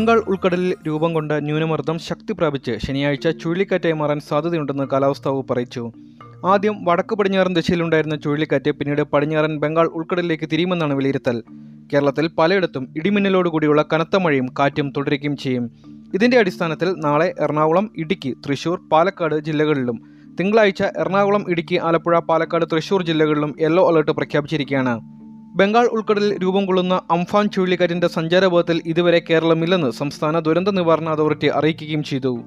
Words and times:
ബംഗാൾ 0.00 0.18
ഉൾക്കടലിൽ 0.28 0.74
രൂപം 0.86 1.14
കൊണ്ട 1.14 1.32
ന്യൂനമർദ്ദം 1.32 1.98
ശക്തി 1.98 2.32
പ്രാപിച്ച് 2.32 2.78
ശനിയാഴ്ച 2.86 3.28
ചുഴലിക്കാറ്റായി 3.28 3.92
മാറാൻ 3.92 4.20
സാധ്യതയുണ്ടെന്ന് 4.20 4.84
കാലാവസ്ഥാ 4.84 5.30
വകുപ്പ് 5.30 5.52
അറിയിച്ചു. 5.52 5.92
ആദ്യം 6.46 6.84
വടക്ക് 6.84 7.14
പടിഞ്ഞാറൻ 7.14 7.54
ദിശയിലുണ്ടായിരുന്ന 7.54 8.16
ചുഴലിക്കാറ്റ് 8.16 8.70
പിന്നീട് 8.70 9.02
പടിഞ്ഞാറൻ 9.02 9.58
ബംഗാൾ 9.58 9.86
ഉൾക്കടലിലേക്ക് 9.86 10.48
തിരിയുമെന്നാണ് 10.52 10.94
വിലയിരുത്തൽ. 10.94 11.42
കേരളത്തിൽ 11.92 12.30
പലയിടത്തും 12.38 12.94
ഇടിമിന്നലോടുകൂടിയുള്ള 12.96 13.84
കനത്ത 13.92 14.16
മഴയും 14.16 14.46
കാറ്റും 14.58 14.92
തുടരുകയും 14.96 15.36
ചെയ്യും. 15.36 15.70
ഇതിന്റെ 16.14 16.38
അടിസ്ഥാനത്തിൽ 16.38 16.94
നാളെ 16.96 17.34
എറണാകുളം 17.40 17.90
ഇടുക്കി 17.96 18.36
തൃശൂർ 18.46 18.80
പാലക്കാട് 18.92 19.38
ജില്ലകളിലും 19.38 19.98
തിങ്കളാഴ്ച 20.40 20.82
എറണാകുളം 20.82 21.44
ഇടുക്കി 21.48 21.78
ആലപ്പുഴ 21.82 22.18
പാലക്കാട് 22.18 22.64
തൃശൂർ 22.72 23.02
ജില്ലകളിലും 23.02 23.54
യെല്ലോ 23.60 23.88
അലർട്ട് 23.90 24.10
പ്രഖ്യാപിച്ചിരിക്കുകയാണ്. 24.10 25.19
ബംഗാൾ 25.54 25.86
ഉൾക്കടലിൽ 25.86 26.38
രൂപം 26.42 26.66
കൊള്ളുന്ന 26.66 27.02
അംഫാൻ 27.10 27.48
ചുഴലിക്കാറ്റിന്റെ 27.48 28.08
സഞ്ചാരപഥത്തിൽ 28.08 28.82
ഇതുവരെ 28.86 29.22
കേരളമില്ലെന്ന് 29.30 29.90
സംസ്ഥാന 29.90 30.38
ദുരന്ത 30.38 30.68
നിവാരണ 30.68 31.08
അതോറിറ്റി 31.08 31.46
അറിയിക്കുകയും 31.46 32.02
ചെയ്തു. 32.02 32.40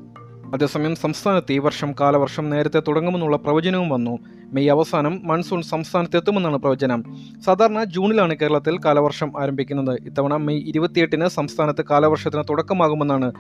അതേസമയം 0.54 0.96
സംസ്ഥാനത്ത് 0.96 1.54
ഈ 1.54 1.58
വർഷം 1.58 1.96
കാലവർഷം 2.02 2.50
നേരത്തെ 2.50 2.80
തുടങ്ങുമെന്നുള്ള 2.80 3.38
പ്രവചനവും 3.38 3.90
വന്നു. 3.90 4.18
മെയ് 4.54 4.70
അവസാനം 4.70 5.22
മൺസൂൺ 5.24 5.62
സംസ്ഥാനത്തെത്തുമെന്നാണ് 5.62 6.58
പ്രവചനം. 6.58 7.04
സാധാരണ 7.46 7.84
ജൂണിലാണ് 7.84 8.38
കേരളത്തിൽ 8.38 8.80
കാലവർഷം 8.86 9.42
ആരംഭിക്കുന്നത്. 9.42 10.00
ഇത്തവണ 10.06 10.36
മെയ് 10.36 10.64
ഇരുപത്തിയെട്ടിന് 10.64 11.28
സംസ്ഥാനത്ത് 11.28 11.86
കാലവർഷത്തിന് 11.92 12.44
തുടക്കമാകുമെന്നാണ് 12.50 13.32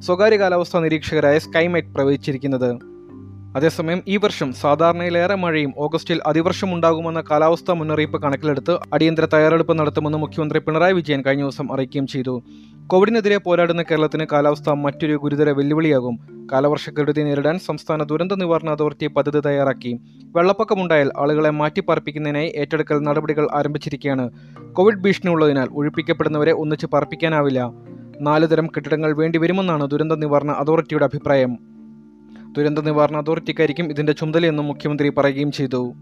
സ്വകാര്യ 0.00 0.36
കാലാവസ്ഥാ 0.36 0.80
നിരീക്ഷകരായ 0.80 1.38
സ്കൈമൈറ്റ് 1.38 1.88
പ്രവചിച്ചിരിക്കുന്നത്. 1.88 2.87
അതേസമയം 3.58 4.02
ഈ 4.08 4.16
വർഷം 4.16 4.52
സാധാരണയിലേറെ 4.52 5.34
മഴയും 5.34 5.74
ഓഗസ്റ്റിൽ 5.76 6.20
അതിവർഷം 6.26 6.74
ഉണ്ടാകുമെന്ന 6.74 7.20
കാലാവസ്ഥാ 7.30 7.74
മുന്നറിയിപ്പ് 7.74 8.22
കണക്കിലെടുത്ത് 8.22 8.78
അടിയന്തര 8.92 9.24
തയ്യാറെടുപ്പ് 9.24 9.78
നടത്തുമെന്ന് 9.78 10.18
മുഖ്യമന്ത്രി 10.18 10.58
പിണറായി 10.58 10.92
വിജയൻ 10.92 11.22
കഴിഞ്ഞ 11.22 11.42
ദിവസം 11.42 11.72
അറിയിക്കുകയും 11.72 12.06
ചെയ്തു. 12.06 12.42
കോവിഡിനെതിരെ 12.86 13.36
പോരാടുന്ന 13.36 13.82
കേരളത്തിന് 13.82 14.26
കാലാവസ്ഥ 14.32 14.70
മറ്റൊരു 14.70 15.16
ഗുരുതര 15.16 15.50
വെല്ലുവിളിയാകും. 15.50 16.46
കാലവർഷക്കെടുതി 16.52 17.22
നേരിടാൻ 17.22 17.58
സംസ്ഥാന 17.58 18.02
ദുരന്ത 18.02 18.32
നിവാരണ 18.32 18.70
അതോറിറ്റി 18.70 19.06
പദ്ധതി 19.06 19.40
തയ്യാറാക്കി. 19.40 20.00
വെള്ളപ്പൊക്കമുണ്ടായാൽ 20.36 21.10
ആളുകളെ 21.16 21.50
മാറ്റിപ്പാർപ്പിക്കുന്നതിനായി 21.50 22.52
ഏറ്റെടുക്കൽ 22.56 22.98
നടപടികൾ 22.98 23.48
ആരംഭിച്ചിരിക്കുകയാണ്. 23.54 24.30
കോവിഡ് 24.72 24.98
ഭീഷണി 24.98 25.30
ഉള്ളതിനാൽ 25.30 25.68
ഒഴിപ്പിക്കപ്പെടുന്നവരെ 25.72 26.52
ഒന്നിച്ച് 26.52 26.86
പാർപ്പിക്കാനാവില്ല. 26.86 27.72
നാലുതരം 28.20 28.66
കെട്ടിടങ്ങൾ 28.66 29.12
വേണ്ടിവരുമെന്നാണ് 29.16 29.90
ദുരന്ത 29.90 30.12
നിവാരണ 30.12 30.50
അതോറിറ്റിയുടെ 30.50 31.04
അഭിപ്രായം. 31.04 31.67
ദുരന്ത 32.56 32.78
നിവാരണ 32.78 33.16
അതോറിറ്റിക്കായിരിക്കും 33.16 33.90
ഇതിന്റെ 33.90 34.12
ചുമതലയെന്നും 34.12 34.66
മുഖ്യമന്ത്രി 34.66 35.08
പറയുകയും 35.08 35.52
ചെയ്തു. 35.52 35.92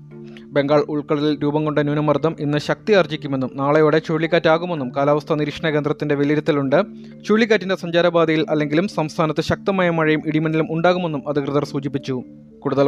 ബംഗാൾ 0.45 0.85
ഉൾക്കടലിൽ 0.89 1.39
രൂപം 1.43 1.65
കൊണ്ട 1.65 1.79
ന്യൂനമർദ്ദം 1.79 2.37
ഇന്ന് 2.41 2.59
ശക്തി 2.59 2.93
ആർജിക്കുമെന്നും 2.93 3.51
നാളെയോടെ 3.55 3.99
ചുഴലിക്കാറ്റാകുമെന്നും 3.99 4.95
കാലാവസ്ഥാ 4.97 5.35
നിരീക്ഷണ 5.35 5.71
കേന്ദ്രത്തിന്റെ 5.71 6.15
വിലയിരുത്തലുണ്ട്. 6.15 6.83
ചുഴലിക്കാറ്റിന്റെ 7.29 7.77
സഞ്ചാരപാതയിൽ 7.77 8.47
അല്ലെങ്കിലും 8.51 8.89
സംസ്ഥാനത്ത് 8.89 9.41
ശക്തമായ 9.41 9.91
മഴയും 9.91 10.23
ഇടിമിന്നലും 10.27 10.67
ഉണ്ടാകുമെന്നും 10.71 11.29
അധികൃതർ 11.29 11.65
സൂചിപ്പിച്ചു. 11.65 12.23
കൂടുതൽ 12.59 12.85